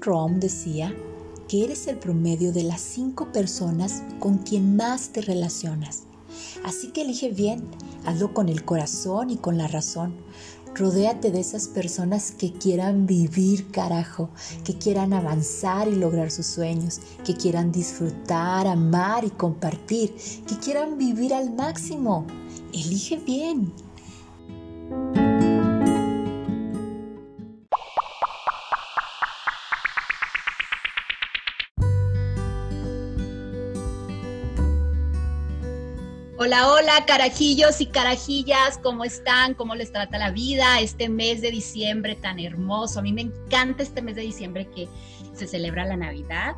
[0.00, 0.94] Rohn decía
[1.48, 6.04] que eres el promedio de las cinco personas con quien más te relacionas.
[6.64, 7.68] Así que elige bien,
[8.04, 10.14] hazlo con el corazón y con la razón.
[10.74, 14.30] Rodéate de esas personas que quieran vivir, carajo,
[14.64, 20.14] que quieran avanzar y lograr sus sueños, que quieran disfrutar, amar y compartir,
[20.46, 22.24] que quieran vivir al máximo.
[22.72, 23.72] Elige bien.
[36.42, 39.52] Hola, hola, carajillos y carajillas, ¿cómo están?
[39.52, 42.98] ¿Cómo les trata la vida este mes de diciembre tan hermoso?
[42.98, 44.88] A mí me encanta este mes de diciembre que
[45.34, 46.54] se celebra la Navidad.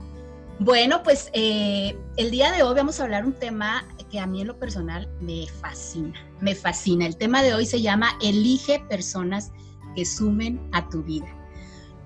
[0.60, 4.42] Bueno, pues eh, el día de hoy vamos a hablar un tema que a mí
[4.42, 7.04] en lo personal me fascina, me fascina.
[7.04, 9.50] El tema de hoy se llama Elige personas
[9.96, 11.26] que sumen a tu vida.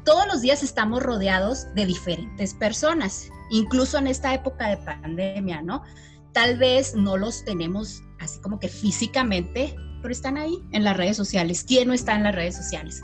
[0.03, 5.83] Todos los días estamos rodeados de diferentes personas, incluso en esta época de pandemia, ¿no?
[6.37, 11.17] Tal vez no los tenemos así como que físicamente, pero están ahí en las redes
[11.17, 11.65] sociales.
[11.67, 13.01] ¿Quién no está en las redes sociales?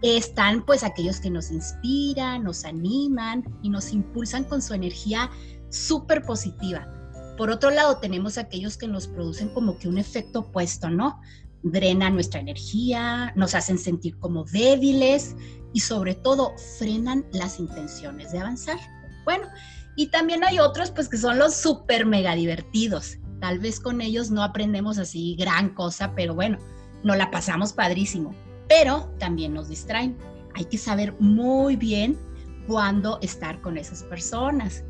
[0.00, 5.30] Están pues aquellos que nos inspiran, nos animan y nos impulsan con su energía
[5.68, 6.88] súper positiva.
[7.36, 11.20] Por otro lado, tenemos aquellos que nos producen como que un efecto opuesto, ¿no?
[11.64, 15.36] Drenan nuestra energía, nos hacen sentir como débiles
[15.74, 18.78] y sobre todo frenan las intenciones de avanzar.
[19.26, 19.48] Bueno,
[19.96, 23.18] y también hay otros, pues, que son los súper mega divertidos.
[23.40, 26.58] Tal vez con ellos no aprendemos así gran cosa, pero bueno,
[27.02, 28.34] nos la pasamos padrísimo.
[28.68, 30.16] Pero también nos distraen.
[30.54, 32.18] Hay que saber muy bien
[32.66, 34.84] cuándo estar con esas personas.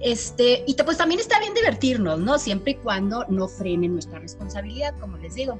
[0.00, 2.38] Este, y pues también está bien divertirnos, ¿no?
[2.38, 5.58] Siempre y cuando no frenen nuestra responsabilidad, como les digo.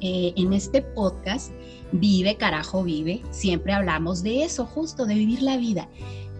[0.00, 1.52] Eh, en este podcast,
[1.92, 5.88] Vive, carajo, vive, siempre hablamos de eso, justo, de vivir la vida.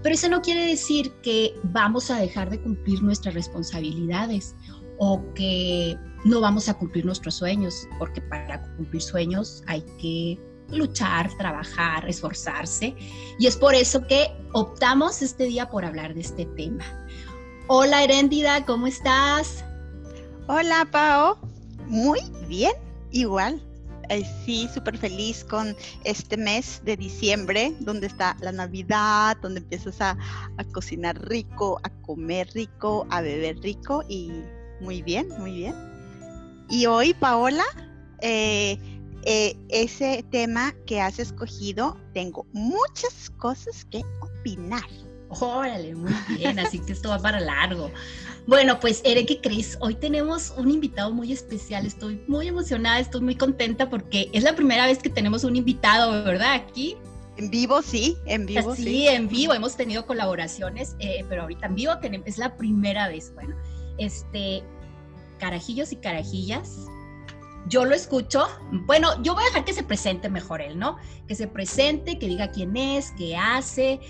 [0.02, 4.54] Pero eso no quiere decir que vamos a dejar de cumplir nuestras responsabilidades
[4.98, 10.38] o que no vamos a cumplir nuestros sueños, porque para cumplir sueños hay que
[10.70, 12.94] luchar, trabajar, esforzarse.
[13.38, 16.84] Y es por eso que optamos este día por hablar de este tema.
[17.68, 19.64] Hola Heréndida, ¿cómo estás?
[20.48, 21.38] Hola Pao,
[21.86, 22.72] muy bien,
[23.12, 23.62] igual
[24.44, 30.16] sí, súper feliz con este mes de diciembre, donde está la Navidad, donde empiezas a,
[30.72, 34.32] cocinar rico, a comer rico, a beber rico y
[34.80, 35.74] muy bien, muy bien.
[36.70, 37.64] Y hoy, Paola,
[38.20, 38.78] eh,
[39.24, 44.82] eh, ese tema que has escogido, tengo muchas cosas que opinar.
[45.40, 47.90] Órale, muy bien, así que esto va para largo.
[48.46, 49.78] Bueno, pues Ere, ¿qué crees?
[49.80, 51.86] Hoy tenemos un invitado muy especial.
[51.86, 56.24] Estoy muy emocionada, estoy muy contenta porque es la primera vez que tenemos un invitado,
[56.24, 56.54] ¿verdad?
[56.54, 56.96] Aquí.
[57.36, 58.74] En vivo, sí, en vivo.
[58.74, 59.08] Sí, sí.
[59.08, 59.54] en vivo.
[59.54, 63.32] Hemos tenido colaboraciones, eh, pero ahorita en vivo tenemos, es la primera vez.
[63.34, 63.56] Bueno,
[63.98, 64.62] este,
[65.38, 66.86] carajillos y carajillas,
[67.68, 68.46] yo lo escucho.
[68.86, 70.96] Bueno, yo voy a dejar que se presente mejor él, ¿no?
[71.28, 74.00] Que se presente, que diga quién es, qué hace,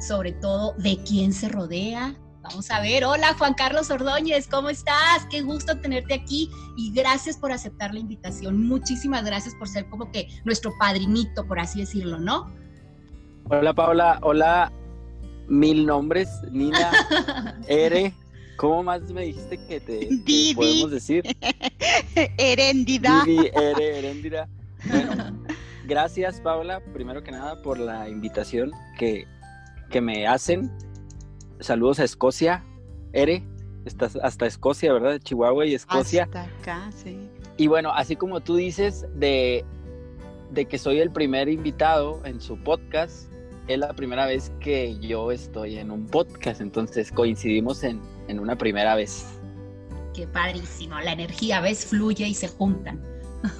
[0.00, 2.14] sobre todo de quién se rodea.
[2.42, 5.26] Vamos a ver, hola Juan Carlos Ordóñez, ¿cómo estás?
[5.28, 8.68] Qué gusto tenerte aquí y gracias por aceptar la invitación.
[8.68, 12.52] Muchísimas gracias por ser como que nuestro padrinito, por así decirlo, ¿no?
[13.48, 14.72] Hola Paula, hola,
[15.48, 16.92] mil nombres, Nina,
[17.66, 18.12] Ere,
[18.56, 20.08] ¿cómo más me dijiste que te,
[20.54, 21.24] podemos decir?
[22.38, 23.24] Heréndida.
[23.24, 24.46] Didi, Ere.
[24.88, 25.42] Bueno,
[25.86, 29.26] gracias Paula, primero que nada por la invitación que
[29.96, 30.70] que me hacen.
[31.58, 32.62] Saludos a Escocia,
[33.14, 33.42] Ere,
[33.86, 35.18] estás hasta Escocia, ¿verdad?
[35.20, 36.24] Chihuahua y Escocia.
[36.24, 37.30] Hasta acá, sí.
[37.56, 39.64] Y bueno, así como tú dices de,
[40.50, 43.32] de que soy el primer invitado en su podcast,
[43.68, 47.98] es la primera vez que yo estoy en un podcast, entonces coincidimos en,
[48.28, 49.26] en una primera vez.
[50.12, 53.00] Qué padrísimo, la energía, ves, fluye y se juntan.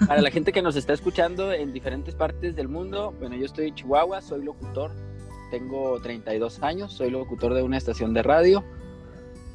[0.07, 3.69] Para la gente que nos está escuchando en diferentes partes del mundo, bueno, yo estoy
[3.69, 4.91] en Chihuahua, soy locutor,
[5.51, 8.65] tengo 32 años, soy locutor de una estación de radio.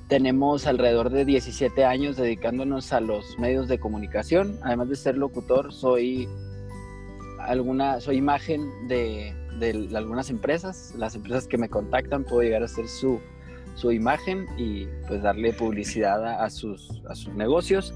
[0.07, 4.59] Tenemos alrededor de 17 años dedicándonos a los medios de comunicación.
[4.63, 6.27] Además de ser locutor, soy
[7.39, 9.33] alguna, soy imagen de,
[9.95, 10.93] algunas empresas.
[10.97, 13.19] Las empresas que me contactan puedo llegar a ser su,
[13.75, 17.93] su imagen y pues darle publicidad a, sus, a sus negocios.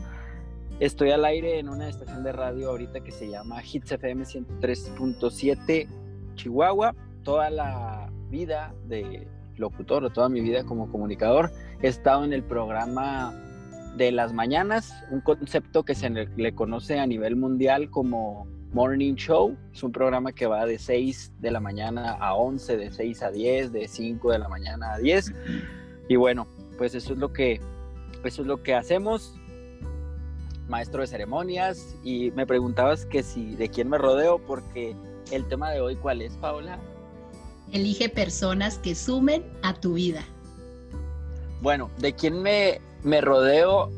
[0.80, 5.88] Estoy al aire en una estación de radio ahorita que se llama Hits FM 103.7
[6.36, 6.94] Chihuahua
[7.26, 9.28] toda la vida de
[9.58, 11.52] locutor, o toda mi vida como comunicador,
[11.82, 13.34] he estado en el programa
[13.98, 19.58] de las mañanas, un concepto que se le conoce a nivel mundial como Morning Show.
[19.74, 23.32] Es un programa que va de 6 de la mañana a 11, de 6 a
[23.32, 25.34] 10, de 5 de la mañana a 10.
[26.10, 26.48] Y bueno,
[26.78, 27.62] pues eso es lo que,
[28.24, 29.34] eso es lo que hacemos.
[30.68, 31.96] Maestro de ceremonias.
[32.04, 34.94] Y me preguntabas que si de quién me rodeo, porque
[35.32, 36.78] el tema de hoy, ¿cuál es, Paula?
[37.72, 40.24] Elige personas que sumen a tu vida.
[41.62, 43.90] Bueno, ¿de quién me, me rodeo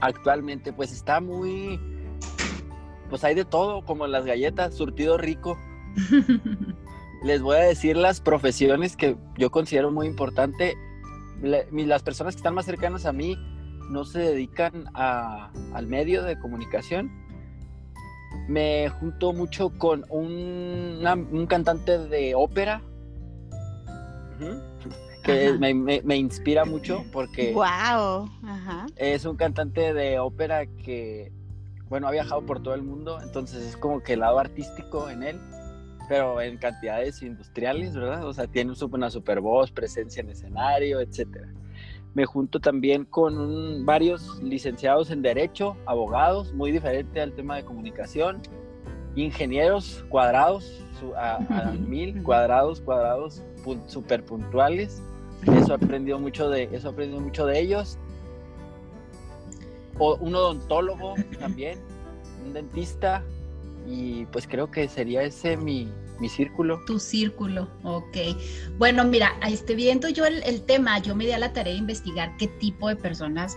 [0.00, 0.72] actualmente?
[0.72, 1.80] Pues está muy
[3.08, 5.56] pues hay de todo, como las galletas, surtido rico.
[7.22, 10.74] Les voy a decir las profesiones que yo considero muy importante.
[11.42, 13.36] las personas que están más cercanas a mí
[13.90, 17.25] no se dedican al medio de comunicación.
[18.48, 22.82] Me junto mucho con un, cantante de ópera
[25.22, 28.30] que me, inspira mucho porque wow.
[28.96, 31.32] es un cantante de ópera que
[31.88, 35.22] bueno, ha viajado por todo el mundo, entonces es como que el lado artístico en
[35.22, 35.40] él,
[36.08, 38.26] pero en cantidades industriales, ¿verdad?
[38.26, 41.48] O sea, tiene una super voz, presencia en escenario, etcétera.
[42.16, 48.40] Me junto también con varios licenciados en Derecho, abogados, muy diferente al tema de comunicación,
[49.16, 50.82] ingenieros cuadrados,
[51.14, 53.42] a, mil, cuadrados, cuadrados,
[53.86, 55.02] súper puntuales.
[55.42, 57.98] Eso he aprendido mucho de, eso he aprendido mucho de ellos
[59.98, 61.78] o un odontólogo también,
[62.46, 63.22] un dentista,
[63.86, 66.80] y pues creo que sería ese mi, mi círculo.
[66.86, 68.16] Tu círculo, ok.
[68.78, 72.36] Bueno, mira, este, viendo yo el, tema, yo me di a la tarea de investigar
[72.36, 73.56] qué tipo de personas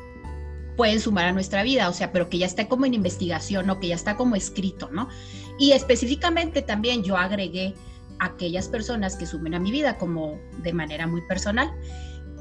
[0.77, 3.79] pueden sumar a nuestra vida, o sea, pero que ya está como en investigación, ¿no?
[3.79, 5.09] Que ya está como escrito, ¿no?
[5.57, 7.73] Y específicamente también yo agregué
[8.19, 11.71] aquellas personas que sumen a mi vida como de manera muy personal.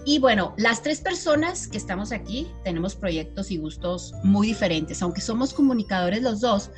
[0.05, 5.21] Y bueno, las tres personas que estamos aquí tenemos proyectos y gustos muy diferentes, aunque
[5.21, 6.71] somos comunicadores los dos.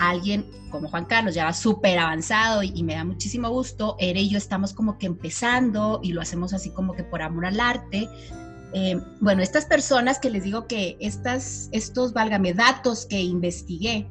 [0.00, 3.96] Alguien como Juan Carlos ya súper avanzado y, me da muchísimo gusto.
[3.98, 7.46] Ere y yo estamos como que empezando y lo hacemos así como que por amor
[7.46, 8.08] al arte.
[8.72, 14.08] Eh, bueno, estas personas que les digo que estas, estos, válgame, datos que investigué,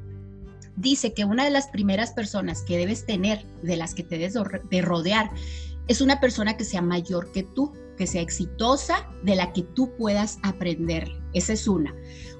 [0.75, 4.35] dice que una de las primeras personas que debes tener, de las que te debes
[4.69, 5.31] de rodear,
[5.87, 9.93] es una persona que sea mayor que tú que sea exitosa, de la que tú
[9.97, 11.11] puedas aprender.
[11.33, 11.93] Esa es una.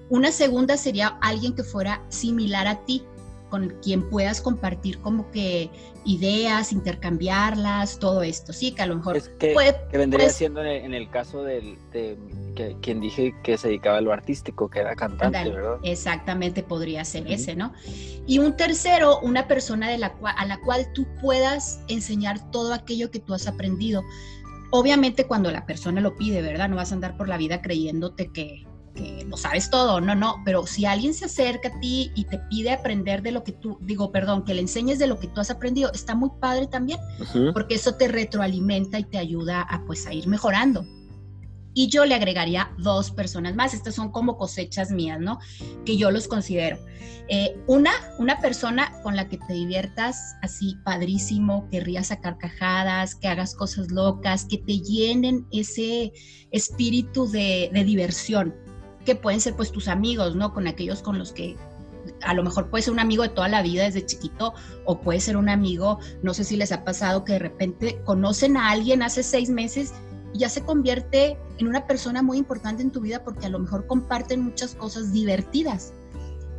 [0.09, 3.03] Una segunda sería alguien que fuera similar a ti,
[3.49, 5.69] con quien puedas compartir como que
[6.05, 9.55] ideas, intercambiarlas, todo esto, sí, que a lo mejor es que,
[9.91, 12.17] vendría siendo en el, caso del, de
[12.81, 15.77] quien dije que se dedicaba a lo artístico, que era cantante, ¿verdad?
[15.83, 17.73] Exactamente, podría ser ese, ¿no?
[18.27, 23.11] Y un tercero, una persona de la a la cual tú puedas enseñar todo aquello
[23.11, 24.03] que tú has aprendido.
[24.71, 26.69] Obviamente cuando la persona lo pide, ¿verdad?
[26.69, 28.65] No vas a andar por la vida creyéndote que,
[29.27, 32.71] lo sabes todo, no, no, pero si alguien se acerca a ti y te pide
[32.71, 35.49] aprender de lo que tú, digo, perdón, que le enseñes de lo que tú has
[35.49, 36.99] aprendido, está muy padre también,
[37.53, 40.85] porque eso te retroalimenta y te ayuda a pues a ir mejorando
[41.73, 43.73] y yo le agregaría dos personas más.
[43.73, 45.39] Estas son como cosechas mías, ¿no?
[45.85, 46.77] Que yo los considero.
[47.29, 53.15] Eh, una, una persona con la que te diviertas así padrísimo, que rías a carcajadas,
[53.15, 56.11] que hagas cosas locas, que te llenen ese
[56.51, 58.55] espíritu de, de diversión,
[59.05, 60.53] que pueden ser pues tus amigos, ¿no?
[60.53, 61.57] Con aquellos con los que
[62.21, 64.53] a lo mejor puede ser un amigo de toda la vida desde chiquito
[64.85, 68.57] o puede ser un amigo, no sé si les ha pasado que de repente conocen
[68.57, 69.93] a alguien hace seis meses
[70.33, 73.87] ya se convierte en una persona muy importante en tu vida porque a lo mejor
[73.87, 75.93] comparten muchas cosas divertidas.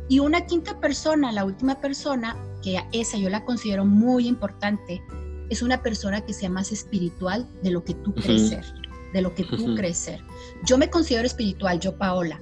[0.09, 5.01] Y una quinta persona, la última persona, que esa yo la considero muy importante,
[5.49, 8.65] es una persona que sea más espiritual de lo que tú crees ser,
[9.13, 10.21] de lo que tú crees ser.
[10.65, 12.41] Yo me considero espiritual, yo Paola,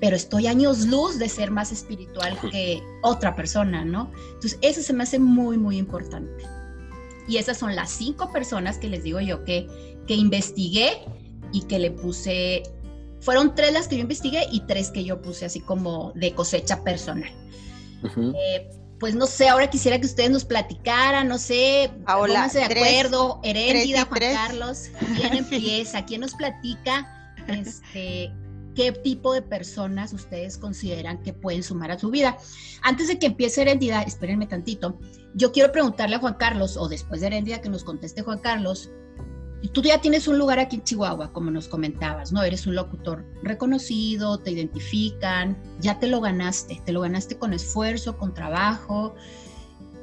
[0.00, 4.10] pero estoy años luz de ser más espiritual que otra persona, ¿no?
[4.34, 6.44] Entonces, eso se me hace muy, muy importante.
[7.28, 9.68] Y esas son las cinco personas que les digo yo que
[10.06, 11.04] que investigué
[11.52, 12.62] y que le puse,
[13.20, 16.82] fueron tres las que yo investigué y tres que yo puse así como de cosecha
[16.82, 17.30] personal.
[18.34, 18.68] Eh,
[19.02, 24.04] pues no sé, ahora quisiera que ustedes nos platicaran, no sé, Paola, de acuerdo, Heréndida,
[24.04, 26.04] Juan Carlos, ¿quién empieza?
[26.04, 28.32] ¿Quién nos platica este,
[28.76, 32.38] qué tipo de personas ustedes consideran que pueden sumar a su vida?
[32.82, 35.00] Antes de que empiece Heréndida, espérenme tantito,
[35.34, 38.92] yo quiero preguntarle a Juan Carlos, o después de Heréndida que nos conteste Juan Carlos,
[39.68, 42.42] tú ya tienes un lugar aquí en Chihuahua, como nos comentabas, ¿no?
[42.42, 48.18] Eres un locutor reconocido, te identifican, ya te lo ganaste, te lo ganaste con esfuerzo,
[48.18, 49.14] con trabajo.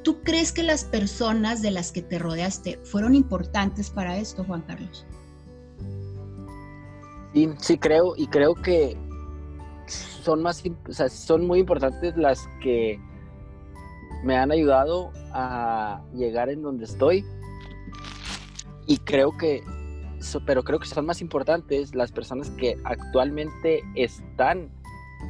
[0.04, 4.62] ¿Tú crees que las personas de las que te rodeaste fueron importantes para esto, Juan
[4.62, 5.06] Carlos?
[7.34, 8.98] Sí, sí creo, y creo que
[9.88, 13.00] son más, o sea, son muy importantes las que
[14.24, 17.26] me han ayudado a llegar en donde estoy.
[18.90, 19.64] Y creo que,
[20.48, 24.72] pero creo que son más importantes las personas que actualmente están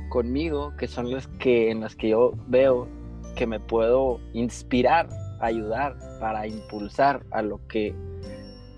[0.08, 2.88] conmigo, que son las que en las que yo veo
[3.36, 5.10] que me puedo inspirar,
[5.42, 7.94] ayudar para impulsar a lo que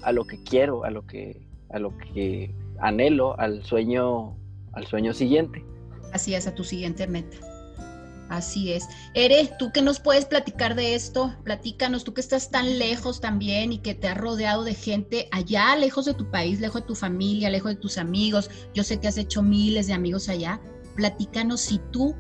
[0.02, 4.36] a lo que quiero, a lo que a lo que anhelo, al sueño
[4.74, 5.64] al sueño siguiente.
[6.12, 7.38] Así es, a tu siguiente meta.
[8.32, 8.88] Así es.
[9.14, 11.36] Ere, ¿tú qué nos puedes platicar de esto?
[11.44, 15.76] Platícanos, tú que estás tan lejos también y que te has rodeado de gente allá,
[15.76, 18.50] lejos de tu país, lejos de tu familia, lejos de tus amigos.
[18.74, 20.62] Yo sé que has hecho miles de amigos allá.
[20.96, 22.16] Platícanos si tú,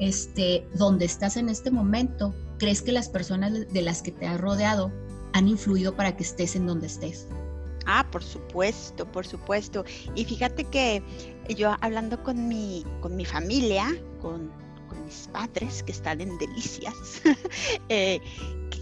[0.00, 4.40] este, donde estás en este momento, crees que las personas de las que te has
[4.40, 4.90] rodeado
[5.32, 7.28] han influido para que estés en donde estés.
[7.86, 9.84] Ah, por supuesto, por supuesto.
[10.16, 11.04] Y fíjate que
[11.56, 13.86] yo hablando con mi, con mi familia,
[14.20, 14.61] con,
[14.92, 17.22] mis padres que están en delicias,
[17.88, 18.20] eh,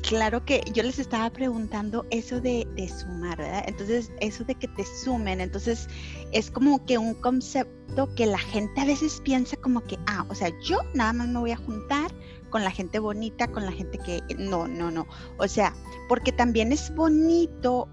[0.08, 3.64] claro que yo les estaba preguntando eso de, de, sumar, ¿verdad?
[3.66, 5.88] Entonces, eso de que te sumen, entonces
[6.32, 10.34] es como que un concepto que la gente a veces piensa como que, ah, o
[10.34, 12.10] sea, yo nada más me voy a juntar
[12.50, 15.06] con la gente bonita, con la gente que, no, no, no,
[15.38, 15.74] o sea,
[16.08, 17.88] porque también es bonito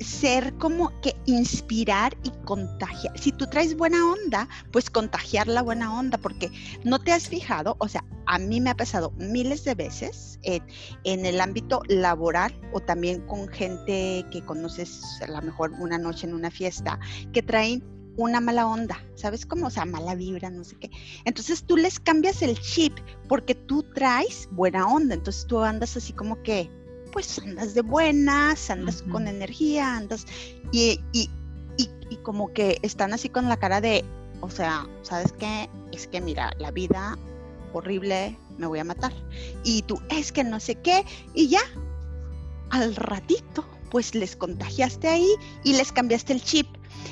[0.00, 3.18] ser como que inspirar y contagiar.
[3.18, 6.50] Si tú traes buena onda, pues contagiar la buena onda, porque
[6.84, 11.26] no te has fijado, o sea, a mí me ha pasado miles de veces en,
[11.26, 16.34] el ámbito laboral o también con gente que conoces a lo mejor una noche en
[16.34, 16.98] una fiesta,
[17.32, 17.82] que traen
[18.16, 19.66] una mala onda, ¿sabes cómo?
[19.66, 20.90] O sea, mala vibra, no sé qué.
[21.24, 22.96] Entonces tú les cambias el chip
[23.28, 26.70] porque tú traes buena onda, entonces tú andas así como que
[27.14, 30.26] pues andas de buenas, andas con energía, andas
[30.72, 31.30] y, y,
[31.76, 34.04] y, como que están así con la cara de,
[34.40, 35.70] o sea, ¿sabes qué?
[35.92, 37.16] Es que mira, la vida
[37.72, 39.12] horrible, me voy a matar.
[39.62, 41.04] Y tú, es que no sé qué,
[41.34, 41.60] y ya,
[42.70, 45.30] al ratito, pues les contagiaste ahí
[45.62, 46.66] y les cambiaste el chip.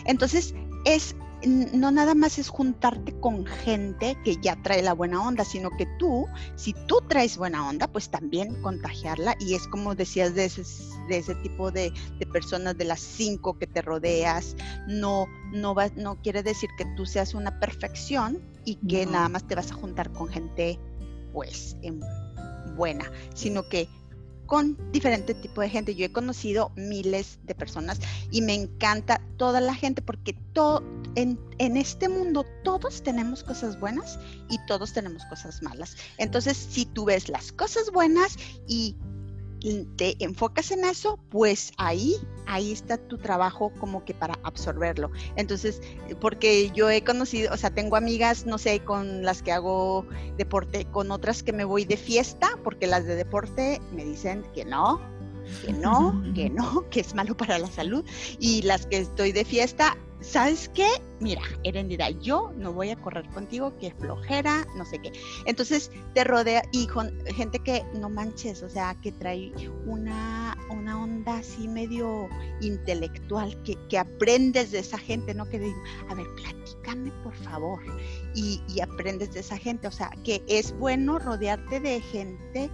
[0.04, 0.52] Entonces,
[0.84, 1.14] es
[1.46, 5.86] no nada más es juntarte con gente que ya trae la buena onda, sino que
[5.98, 9.36] tú, si tú traes buena onda, pues también contagiarla.
[9.40, 10.62] Y es como decías de ese,
[11.08, 11.92] de ese tipo de,
[12.32, 14.56] personas, de las cinco que te rodeas,
[14.86, 19.46] no, no, va, no quiere decir que tú seas una perfección y que nada más
[19.46, 20.78] te vas a juntar con gente
[21.32, 21.76] pues
[22.76, 23.88] buena, sino que
[24.52, 25.94] con diferente tipo de gente.
[25.94, 30.82] Yo he conocido miles de personas y me encanta toda la gente porque todo,
[31.14, 35.96] en, en, este mundo todos tenemos cosas buenas y todos tenemos cosas malas.
[36.18, 38.96] Entonces, si tú ves las cosas buenas y
[39.96, 42.16] te enfocas en eso, pues ahí,
[42.46, 45.10] ahí está tu trabajo como que para absorberlo.
[45.36, 45.80] Entonces,
[46.20, 50.84] porque yo he conocido, o sea, tengo amigas, no sé, con las que hago deporte,
[50.86, 55.00] con otras que me voy de fiesta, porque las de deporte me dicen que no,
[55.64, 58.04] que no, que no, que es malo para la salud.
[58.40, 60.88] Y las que estoy de fiesta, ¿sabes qué?
[61.20, 65.12] Mira, Erendira, yo no voy a correr contigo, que flojera, no sé qué.
[65.46, 69.52] Entonces te rodea y con gente que no manches, o sea, que trae
[69.86, 72.28] una, una onda así medio
[72.60, 75.48] intelectual, que, que aprendes de esa gente, ¿no?
[75.48, 77.80] Que digo, a ver, platícame por favor.
[78.34, 82.70] Y, y aprendes de esa gente, o sea, que es bueno rodearte de gente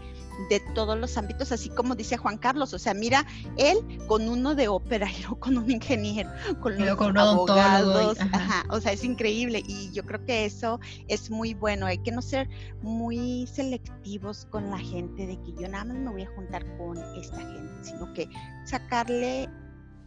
[0.49, 3.27] de todos los ámbitos, así como dice Juan Carlos, o sea, mira,
[3.57, 6.31] él con uno de ópera, yo con un ingeniero,
[6.61, 8.65] con los abogados, ajá.
[8.71, 12.23] o sea, es increíble y yo creo que eso es muy bueno, hay que no
[12.23, 12.49] ser
[12.83, 16.99] muy selectivos con la gente de que yo nada más me voy a juntar con
[17.17, 18.29] esta gente, sino que
[18.65, 19.49] sacarle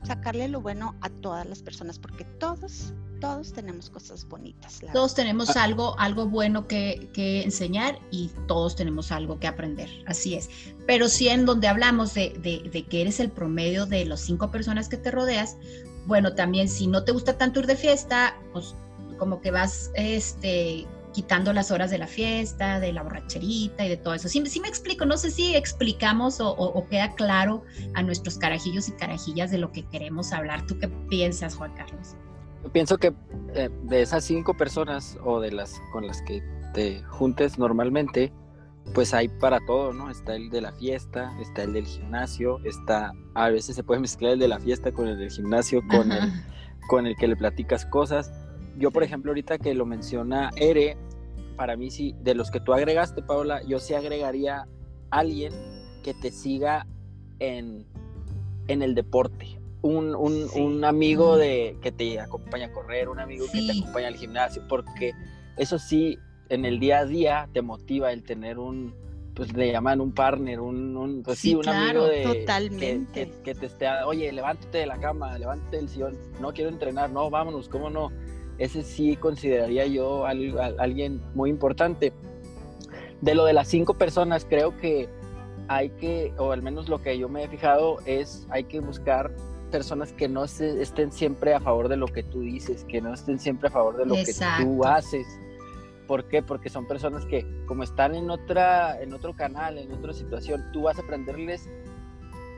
[0.04, 4.82] sacarle lo bueno a todas las personas porque todos todos tenemos cosas bonitas.
[4.92, 5.64] Todos tenemos ah.
[5.64, 7.10] algo, algo bueno que,
[7.46, 10.50] enseñar y todos tenemos algo que aprender, así es.
[10.86, 14.90] Pero si en donde hablamos de, de, que eres el promedio de las cinco personas
[14.90, 15.56] que te rodeas,
[16.08, 18.76] bueno, también si no te gusta tanto ir de fiesta, pues
[19.20, 23.98] como que vas este, quitando las horas de la fiesta, de la borracherita y de
[23.98, 24.28] todo eso.
[24.28, 27.64] Sí, sí me explico, no sé si explicamos o, queda claro
[27.94, 30.66] a nuestros carajillos y carajillas de lo que queremos hablar.
[30.66, 32.16] ¿Tú qué piensas, Juan Carlos?
[32.72, 33.14] Pienso que
[33.54, 36.42] eh, de esas cinco personas o de las con las que
[36.74, 38.32] te juntes normalmente,
[38.94, 40.10] pues hay para todo, ¿no?
[40.10, 44.34] Está el de la fiesta, está el del gimnasio, está, a veces se puede mezclar
[44.34, 46.32] el de la fiesta con el del gimnasio, con, el,
[46.88, 48.32] con el que le platicas cosas.
[48.78, 50.98] Yo, por ejemplo, ahorita que lo menciona Ere,
[51.56, 54.68] para mí sí, de los que tú agregaste, Paola, yo sí agregaría
[55.10, 55.54] alguien
[56.04, 56.88] que te siga
[57.40, 57.86] en,
[58.68, 63.46] en el deporte, un, un, un amigo de, que te acompaña a correr, un amigo
[63.52, 65.14] que te acompaña al gimnasio, porque
[65.58, 66.18] eso sí,
[66.50, 68.94] en el día a día te motiva el tener un,
[69.36, 73.32] pues le llaman un partner, un, un pues sí, un amigo de, totalmente.
[73.44, 77.30] Que, te esté, oye, levántate de la cama, levántate del sillón, no quiero entrenar, no,
[77.30, 78.12] vámonos, ¿cómo no?
[78.58, 82.14] Ese sí consideraría yo alguien muy importante.
[83.22, 85.10] De lo de las cinco personas, creo que
[85.68, 89.32] hay que, o al menos lo que yo me he fijado es, hay que buscar
[89.72, 93.40] personas que no estén siempre a favor de lo que tú dices, que no estén
[93.40, 95.26] siempre a favor de lo que tú haces.
[96.08, 96.44] ¿Por qué?
[96.44, 100.84] Porque son personas que como están en otra, en otro canal, en otra situación, tú
[100.84, 101.70] vas a aprenderles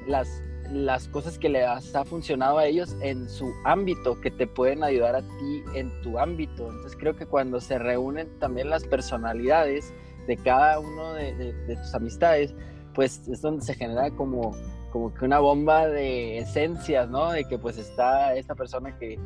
[0.07, 0.27] las,
[0.71, 5.15] las cosas que les ha funcionado a ellos en su ámbito, que te pueden ayudar
[5.15, 6.67] a ti en tu ámbito.
[6.67, 9.93] Entonces creo que cuando se reúnen también las personalidades
[10.27, 12.55] de cada uno de tus amistades,
[12.93, 14.55] pues es donde se genera como,
[14.93, 17.31] como que una bomba de esencias, ¿no?
[17.31, 19.17] De que pues está esta persona que,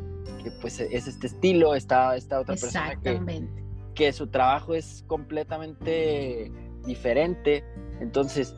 [0.42, 3.50] que pues es este estilo, está esta otra persona que,
[3.94, 6.50] que su trabajo es completamente
[6.86, 7.66] diferente.
[8.00, 8.56] Entonces,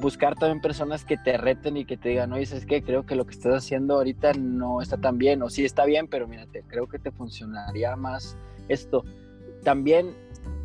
[0.00, 3.14] buscar también personas que te reten y que te digan, oye, es que creo que
[3.14, 6.64] lo que estás haciendo ahorita no está tan bien, o sí está bien, pero mírate,
[6.66, 9.04] creo que te funcionaría más esto.
[9.62, 10.10] También,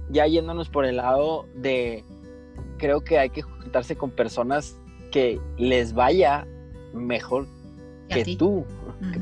[0.10, 2.04] ya yéndonos por el lado de,
[2.80, 4.76] creo que hay que juntarse con personas
[5.12, 6.48] que les vaya
[6.94, 7.48] mejor
[8.10, 8.66] que tú.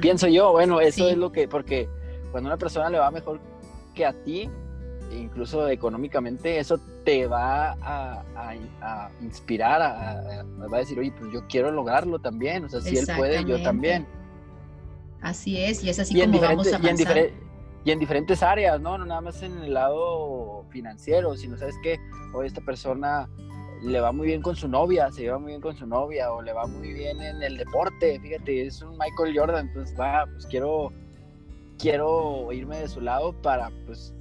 [0.01, 1.89] Pienso yo, bueno, eso es lo que, porque
[2.31, 3.39] cuando a una persona le va mejor
[3.93, 4.49] que a ti,
[5.11, 8.59] incluso económicamente, eso te va a,
[9.21, 13.07] inspirar, a, va a decir, oye, pues yo quiero lograrlo también, o sea, si él
[13.15, 14.07] puede, yo también.
[15.21, 17.17] Así es, y es así como vamos a avanzar.
[17.83, 18.97] Y en, diferentes áreas, ¿no?
[18.97, 21.99] No nada más en el lado financiero, sino, ¿sabes qué?
[22.33, 23.29] Hoy esta persona
[23.83, 26.41] le va muy bien con su novia, se lleva muy bien con su novia, o
[26.41, 30.45] le va muy bien en el deporte, fíjate, es un Michael Jordan, entonces va, pues
[30.47, 30.91] quiero,
[31.77, 34.13] quiero irme de su lado para pues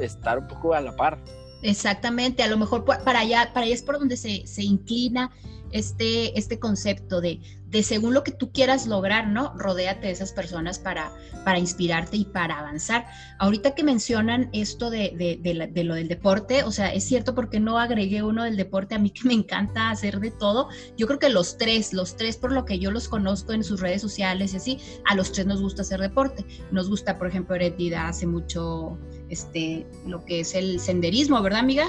[0.00, 1.18] estar un poco a la par.
[1.62, 5.30] Exactamente, a lo mejor para allá, para allá es por donde se, se inclina
[5.72, 7.40] este, este concepto de,
[7.72, 9.54] de según lo que tú quieras lograr, ¿no?
[9.56, 11.10] Rodéate de esas personas para,
[11.42, 13.06] para inspirarte y para avanzar.
[13.38, 17.78] Ahorita que mencionan esto de, de, lo del deporte, o sea, es cierto porque no
[17.78, 20.68] agregué uno del deporte, a mí que me encanta hacer de todo.
[20.98, 23.80] Yo creo que los tres, los tres por lo que yo los conozco en sus
[23.80, 26.44] redes sociales y así, a los tres nos gusta hacer deporte.
[26.70, 28.98] Nos gusta, por ejemplo, Heredida hace mucho
[29.30, 31.86] este, lo que es el senderismo, ¿verdad, amiga?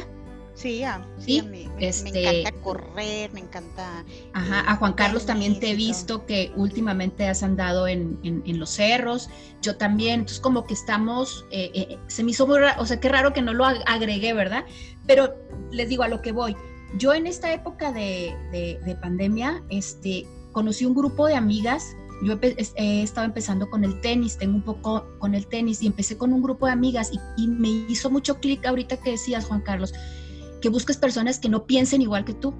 [0.56, 0.84] Sí,
[1.18, 4.06] sí, me, este, encanta correr, me encanta.
[4.34, 9.30] Ajá, a Juan Carlos también te he visto que últimamente has andado en, los cerros,
[9.62, 13.00] yo también, entonces como que estamos, eh, eh, se me hizo muy raro, o sea,
[13.00, 14.66] qué raro que no lo agregué, ¿verdad?
[15.08, 15.34] Pero
[15.72, 16.56] les digo a lo que voy,
[16.98, 18.36] yo en esta época de,
[19.02, 24.56] pandemia, este, conocí un grupo de amigas yo he, estado empezando con el tenis, tengo
[24.56, 27.68] un poco con el tenis y empecé con un grupo de amigas y, y me
[27.68, 29.94] hizo mucho clic ahorita que decías, Juan Carlos,
[30.64, 32.54] que busques personas que no piensen igual que tú.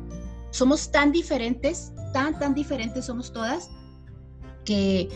[0.52, 3.70] Somos tan diferentes, tan, tan diferentes somos todas,
[4.66, 5.08] que,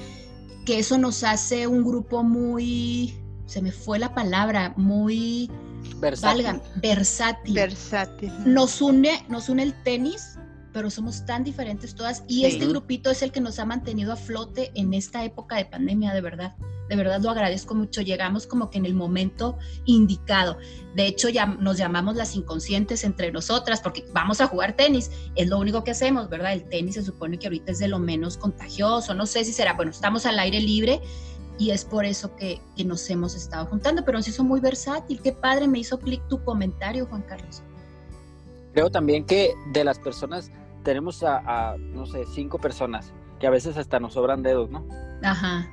[0.66, 3.14] que eso nos hace un grupo muy,
[3.46, 5.52] se me fue la palabra, muy
[6.00, 6.62] versátil.
[6.82, 7.54] versátil.
[7.54, 8.32] Versátil.
[8.46, 10.40] Nos une, nos une el tenis,
[10.78, 14.16] pero somos tan diferentes todas y este grupito es el que nos ha mantenido a
[14.16, 16.56] flote en esta época de pandemia, de verdad.
[16.88, 18.02] De verdad lo agradezco mucho.
[18.02, 20.60] Llegamos como que en el momento indicado.
[20.94, 25.10] De hecho, ya nos llamamos las inconscientes entre nosotras porque vamos a jugar tenis.
[25.34, 26.54] Es lo único que hacemos, ¿verdad?
[26.54, 29.16] El tenis se supone que ahorita es de lo menos contagioso.
[29.16, 31.02] No sé si será, bueno, estamos al aire libre
[31.58, 35.20] y es por eso que, que nos hemos estado juntando, pero nos hizo muy versátil.
[35.24, 37.64] Qué padre, me hizo clic tu comentario, Juan Carlos.
[38.78, 40.52] Creo también que de las personas
[40.88, 44.88] tenemos a, no sé, cinco personas que a veces hasta nos sobran dedos, ¿no?
[45.22, 45.70] Ajá.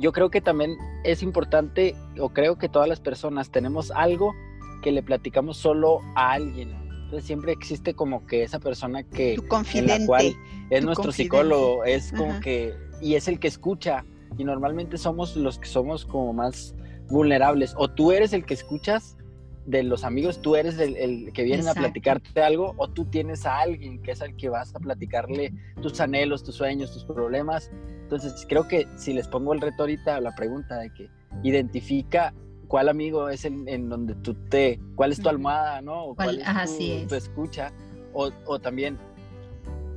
[0.00, 4.34] Yo creo que también es importante, o creo que todas las personas tenemos algo
[4.80, 6.70] que le platicamos solo a alguien.
[7.04, 9.34] Entonces siempre existe como que esa persona que
[9.74, 10.34] en la cual
[10.70, 14.06] es nuestro psicólogo, es como que y es el que escucha
[14.38, 16.74] y normalmente somos los que somos como más
[17.10, 19.18] vulnerables o tú eres el que escuchas
[19.66, 23.58] de los amigos, tú eres el, que vienen a platicarte algo o tú tienes a
[23.58, 25.52] alguien que es al que vas a platicarle
[25.82, 27.70] tus anhelos, tus sueños, tus problemas.
[28.02, 31.10] Entonces, creo que si les pongo el reto ahorita, la pregunta de que
[31.42, 32.32] identifica
[32.68, 36.06] cuál amigo es el, en donde tú te, cuál es tu almohada, ¿no?
[36.06, 37.72] O cuál, es, tu, escucha,
[38.12, 38.98] o, también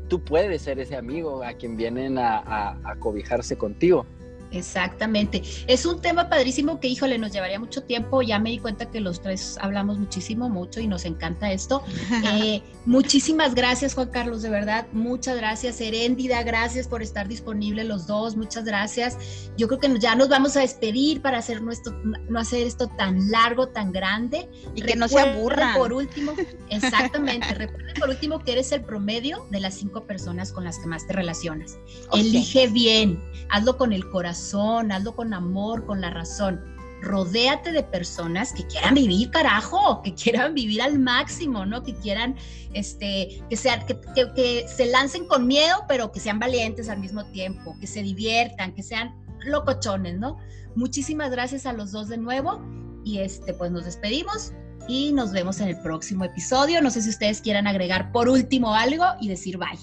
[0.07, 4.07] tú puedes ser ese amigo a quien vienen a, a cobijarse contigo.
[4.51, 5.43] Exactamente.
[5.67, 8.21] Es un tema padrísimo que, híjole, nos llevaría mucho tiempo.
[8.21, 11.83] Ya me di cuenta que los tres hablamos muchísimo, mucho y nos encanta esto.
[12.41, 14.87] Eh, muchísimas gracias, Juan Carlos, de verdad.
[14.91, 15.79] Muchas gracias.
[15.79, 18.35] Heréndida, gracias por estar disponible los dos.
[18.35, 19.17] Muchas gracias.
[19.57, 23.31] Yo creo que ya nos vamos a despedir para hacer nuestro, no hacer esto tan
[23.31, 24.49] largo, tan grande.
[24.75, 25.73] Y que no se aburra.
[25.77, 26.33] Por último,
[26.69, 27.53] exactamente.
[27.53, 31.07] Recuerden por último que eres el promedio de las cinco personas con las que más
[31.07, 31.77] te relacionas.
[32.13, 34.49] Elige bien, hazlo con el corazón
[34.91, 36.78] hazlo con amor, con la razón.
[37.01, 41.83] Rodéate de personas que quieran vivir, carajo, que quieran vivir al máximo, ¿no?
[41.83, 42.35] Que quieran,
[42.73, 47.75] este, que sean, que, se lancen con miedo, pero que sean valientes al mismo tiempo,
[47.79, 50.37] que se diviertan, que sean locochones, ¿no?
[50.75, 52.61] Muchísimas gracias a los dos de nuevo
[53.03, 54.53] y este, pues nos despedimos
[54.87, 56.81] y nos vemos en el próximo episodio.
[56.81, 59.79] No sé si ustedes quieran agregar por último algo y decir bye.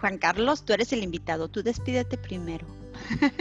[0.00, 2.66] Juan Carlos, tú eres el invitado, tú despídete primero.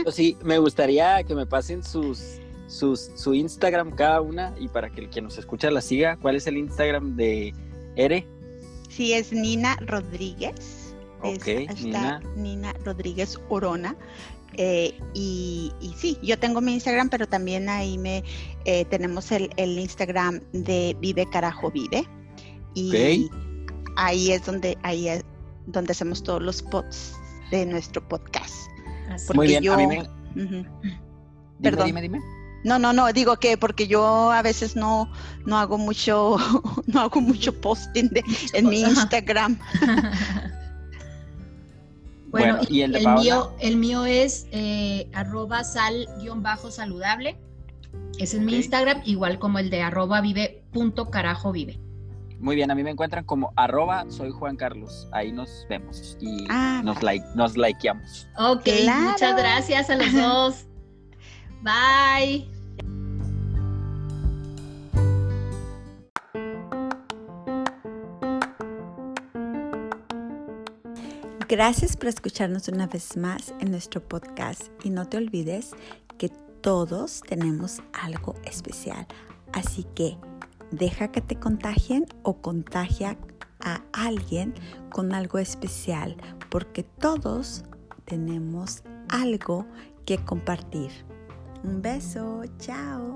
[0.03, 4.89] Pues sí, me gustaría que me pasen sus, sus, su Instagram cada una y para
[4.89, 6.17] que el que nos escucha la siga.
[6.17, 7.53] ¿Cuál es el Instagram de
[7.95, 8.27] Ere?
[8.89, 10.95] Sí, es Nina Rodríguez.
[11.21, 11.47] Ok,
[11.81, 12.21] Nina.
[12.35, 13.95] Nina Rodríguez Orona.
[14.57, 18.23] Eh, y, sí, yo tengo mi Instagram, pero también ahí me
[18.63, 22.07] eh, tenemos el, Instagram de Vive Carajo Vive.
[22.73, 23.29] Y
[23.95, 25.23] ahí es donde ahí es,
[25.67, 27.13] donde hacemos todos los pods
[27.51, 28.53] de nuestro podcast.
[29.33, 30.09] Muy bien, a mí me...
[31.61, 31.87] Perdón.
[31.87, 32.19] Dime, dime.
[32.65, 35.11] No, no, no, digo que porque yo a veces no,
[35.45, 36.37] no hago mucho,
[36.87, 38.09] no hago mucho posting
[38.53, 39.59] en mi Instagram.
[42.31, 47.37] bueno, y el, mío, el mío es eh, arroba sal-saludable.
[48.17, 51.79] Ese es mi Instagram, igual como el de arroba vive punto carajo vive.
[52.45, 55.07] Muy bien, a mí me encuentran como arroba soy Juan Carlos.
[55.11, 58.27] Ahí nos vemos y ah, nos, like, nos likeamos.
[58.37, 60.65] Ok, muchas gracias a los dos.
[61.63, 62.47] Bye.
[71.49, 75.71] Gracias por escucharnos una vez más en nuestro podcast y no te olvides
[76.19, 76.29] que
[76.61, 79.07] todos tenemos algo especial.
[79.51, 80.15] Así que
[80.75, 83.17] Deja que te contagien o contagia
[83.61, 84.53] a alguien
[84.91, 86.17] con algo especial,
[86.49, 87.63] porque todos
[88.03, 89.65] tenemos algo
[90.05, 90.91] que compartir.
[91.63, 93.15] Un beso, chao.